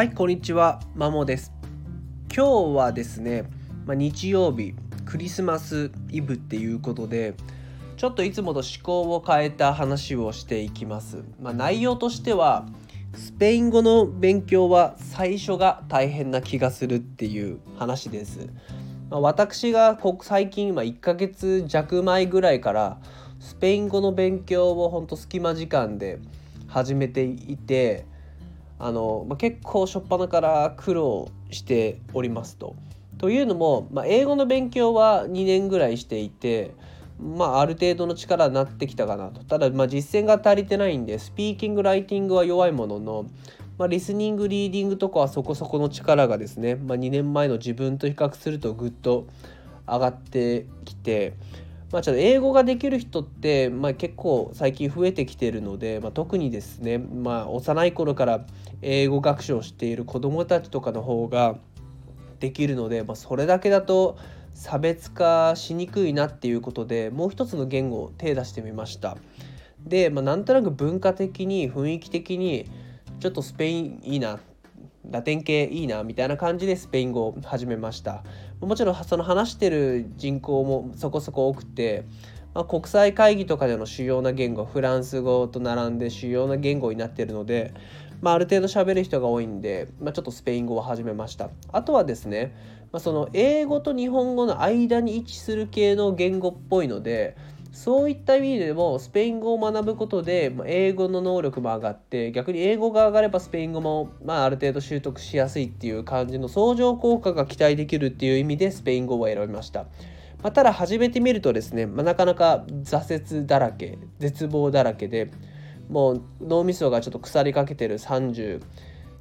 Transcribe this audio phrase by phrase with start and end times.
[0.00, 0.80] はいこんにちは。
[0.94, 1.52] マモです。
[2.34, 3.44] 今日はですね、
[3.84, 4.72] まあ、日曜日
[5.04, 7.34] クリスマスイブっていうことで
[7.98, 12.64] ちょっといつもと思考を変えた話をしていきます、まあ、内容としては
[13.14, 18.48] スペイン語の勉強は最初が大変な気がするっていう話です、
[19.10, 22.96] まあ、私が最近今1ヶ月弱前ぐらいから
[23.38, 26.20] スペイン語の勉強をほんと隙間時間で
[26.68, 28.06] 始めていて
[28.80, 32.74] あの、まあ、結構初っ端から苦労しておりますと。
[33.18, 36.74] というのも、まあ、英語の勉強は2年ぐらいしていて、
[37.18, 39.44] まあ、ある程度の力になってきたかなと。
[39.44, 43.26] ただ、まあ、実践が足りてないんでスピーキングライティングは弱いものの、
[43.76, 49.26] まあ、リスニングリーディングとかはそこそこの力がですね、まあ、2年前の自分と比較するとぐっと
[49.86, 51.34] 上がってきて。
[51.92, 58.46] まあ、ちょっと英語ができる人って、まあ、結構最近増えてきてるので、まあ、特にですね、まあ、幼い頃から
[58.80, 61.56] 英語学習をしている子どもたちとかの方が
[62.38, 64.16] できるので、まあ、それだけだと
[64.54, 69.16] 差別化しにくいなっていうことでもう一つの言語を手出してみました。
[69.84, 72.70] で、まあ、なんとなく文化的に雰囲気的に
[73.18, 74.38] ちょっとスペインいいな
[75.10, 78.22] ラテン系いいなみたいな感じでスペイン語を始めました
[78.60, 82.04] もちろんその話してる人口もそこそこ多くて、
[82.54, 87.72] まあ、国際会議とかでの主要な言語フランス語と並んで主要な言語になってるので、
[88.20, 91.50] まあ、ある程度喋る人が多いんで、まあ、ちょっとスペイン語を始めました。
[91.72, 92.54] あとはですね、
[92.92, 97.36] まあ、その英語と日本語の間に位置する系の言語っぽいので
[97.72, 109.86] そういった意味でもスペイン語を学ぶことで英語の能力も上がって逆に英語が上がればスペイン語もまあある程度習得しやすいっていう感じの相乗効果が期待できるっていう意味でスペイン語を選びました。
[110.42, 115.30] まあ、ただ始めてみるとですね、まあ、なかなか挫折だらけ絶望だらけで
[115.90, 118.62] もう脳みそがちょっと腐りかけてる30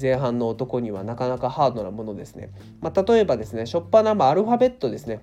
[0.00, 2.50] 前半の男にはなかなかハードなものですね。
[2.80, 5.20] まあ、例えばですね、しょっぱな、アルファベットですね。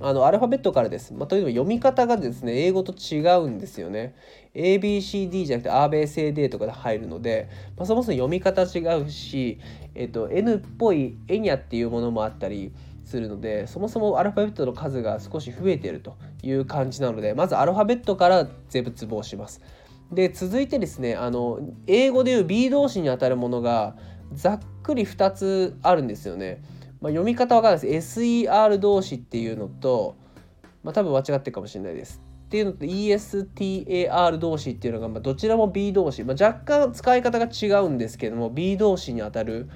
[0.00, 1.12] あのアルファベットからです。
[1.12, 4.14] まあ、というのも読み方がですね、英語と違うんですよね。
[4.54, 9.58] ABCD じゃなくて ABCD とかで入るので、まあ、そもそも読み方違うし、
[9.94, 12.72] えっと、N っぽいエニャっていうものもあったり
[13.04, 19.60] するので、そもそもアルファベットの数が少し増えているという感じなので、まずアルファベットから絶望します。
[20.12, 23.96] で、続いてですね、あの、英語でいう B 動詞にあたるものが
[24.32, 26.62] ざっくり2つあるんですよね。
[27.02, 30.14] まあ、読み方わかんないです SER 動詞っていうのと、
[30.84, 32.22] まあ、多分間違ってるかもしれないです。
[32.46, 39.68] っていうのと ESTAR 動詞っていうのが、まあ、どちらも B 動詞、まあ、若干使い方が違うんですけども B 動詞にあたる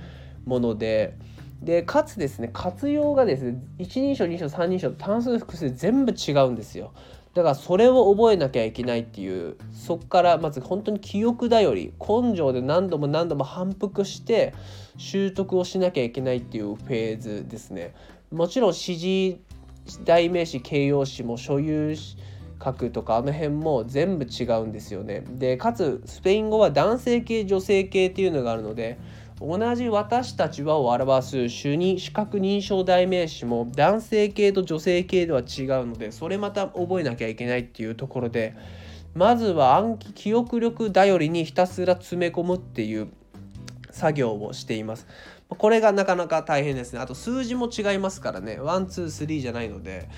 [0.45, 1.17] もので
[1.63, 6.93] でかつですね活用がですね一人称二人称三人称単数複数全部違うんですよ。
[7.33, 14.55] だからそれを覚えなきゃいけないっていうそこからまず本当に記憶だより根性で何度も何度も反復して
[14.99, 17.95] 習得をしなきゃいけないっていうフェーズですね。
[18.31, 19.39] もちろん指示
[20.05, 21.95] 代名詞形容詞も所有
[22.59, 25.25] 格とかあの辺も全部違うんですよね。
[25.29, 28.99] でかつスペイン語は男性系女性系っていうのがあるので
[29.41, 38.57] 同じ私たちはを表す主に視覚認証代名詞も男性系と女性系では違うのでそれまた覚えなきゃいけないっていうところで
[39.15, 43.09] まずは暗記記憶力頼りにひたすら詰め込むっていう
[43.97, 45.07] 作業をしています。
[45.49, 47.01] これがなかなか大変ですね。
[47.01, 48.59] あと数字も違いますからね。
[48.61, 50.09] one, two, three じゃないので、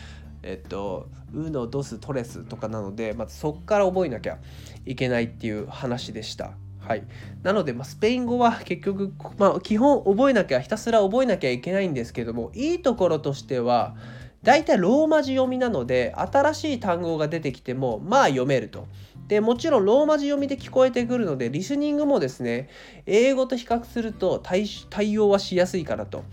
[0.43, 4.39] えっと、 uno, dos, tres とかなので、まずそこから覚えなきゃ
[4.85, 6.53] いけないっていう話でした。
[6.81, 7.05] はい、
[7.43, 13.95] なので、まあ、スペイン語は 結局、まあ、基本覚えなきゃひたすら覚えなきゃいけないんですけどもいいところとしては
[14.43, 18.87] 大体ローマ字読みなので新しい単語が出てきてもまあ読めると。
[19.29, 22.69] でもちろんローマ字読みで聞こえてくるのでリスニングもですね
[23.07, 26.25] 英語と比較すると対応はしやすいかなと。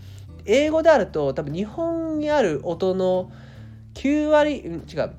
[0.46, 3.32] 英語であると多分日本にある音の
[3.94, 5.12] 9割、違う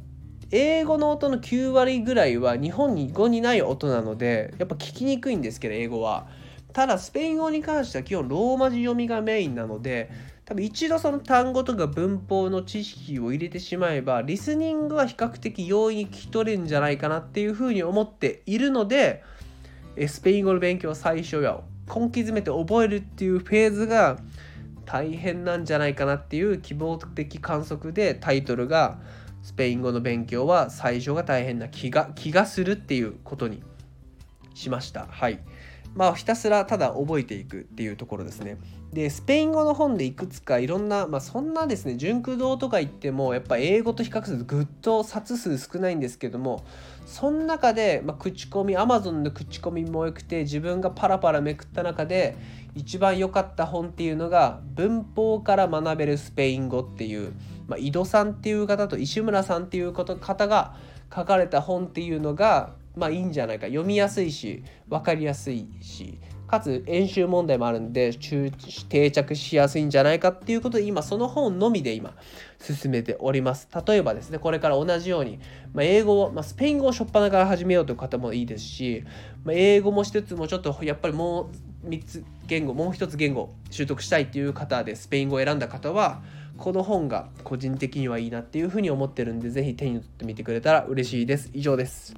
[0.51, 6.27] 英語の音の9割ぐらいは日本に語にない音なのでやっぱ聞きにくいんですけど英語は
[6.77, 10.11] ただスペイン語に関しては基本ローマ字読みがメインなので
[10.45, 19.23] 多分一度その単語とか文法の知識を入れてしまえばリスニングは比較的容易に聞き取れるんじゃないかなっていうふうに思っているので
[20.07, 24.19] スペイン語の勉強最初や根気詰めて覚えるっていうフェーズが
[24.85, 28.99] 大変なんじゃないかなっていう希望的観測でタイトルが
[29.41, 33.63] スペイン語の勉強は最初が大変な気が気がするっていうことに
[34.53, 35.07] しました。
[35.07, 35.39] はい。
[35.95, 38.57] まあ、ひたすらただ覚えていくっていうところですね。
[38.93, 46.63] でスペイン語の本でいくつかいろんな、まあ、そんなですね純駆動とか言ってもやっぱ英語と比較するとぐっと冊数少ないんですけども
[47.05, 52.37] その中で、まあ、口コミ Amazon の口コミもよくて自分がパラパラめくった中で
[52.75, 57.33] 一番良かった本っていうのが文法から学べるスペイン語っていう、
[57.67, 60.75] まあ、井戸さんっていう方と石村さんっていう方が
[61.13, 63.67] 書かれた本っていうのがまあいいんじゃないか。
[63.67, 66.19] 読みやすいし分かりやすいし。
[66.47, 72.13] かつ演習問題もあるんで定着しやすいんじゃないかっていうことで今その本のみで今
[72.59, 73.67] 進めております。
[73.85, 75.39] 例えばですねこれから同じように、
[75.73, 79.03] まあ、英語を、まあ、スペイン語を初っ端から始めようという方もいいですし、
[79.43, 81.49] まあ、英語もしつつもちょっとやっぱりも
[81.83, 86.21] う3つ言語もう1つ言語習得したいっていう方でスペイン語を選んだ方は
[86.57, 91.51] この本が個人的にはいいなっていうふうに思ってるんで是非手に取ってみてくれたら嬉しいです。
[91.53, 92.15] 以上です。